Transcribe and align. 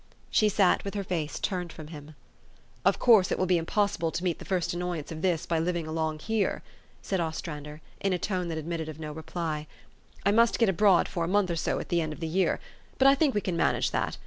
She 0.31 0.49
sat 0.49 0.83
with 0.83 0.95
her 0.95 1.03
face 1.03 1.39
turned 1.39 1.71
from 1.71 1.89
him." 1.89 2.15
Of 2.85 2.97
course 2.97 3.31
it 3.31 3.37
will 3.37 3.45
be 3.45 3.59
impossible 3.59 4.09
to 4.13 4.23
meet 4.23 4.39
the 4.39 4.45
first 4.45 4.73
annoyance 4.73 5.11
of 5.11 5.21
this 5.21 5.45
by 5.45 5.59
living 5.59 5.85
along 5.85 6.17
here," 6.21 6.63
said 7.03 7.19
Os 7.19 7.39
trander 7.39 7.81
in 7.99 8.11
a 8.11 8.17
tone 8.17 8.47
that 8.47 8.57
admitted 8.57 8.89
of 8.89 8.99
no 8.99 9.11
reply." 9.11 9.67
I 10.25 10.31
must 10.31 10.57
get 10.57 10.69
abroad 10.69 11.07
for 11.07 11.23
a 11.23 11.27
month 11.27 11.51
or 11.51 11.55
so 11.55 11.77
at 11.77 11.89
the 11.89 12.01
end 12.01 12.13
of 12.13 12.19
the 12.19 12.25
year; 12.27 12.59
but 12.97 13.07
I 13.07 13.13
think 13.13 13.35
we 13.35 13.41
can 13.41 13.55
manage 13.55 13.91
that. 13.91 14.17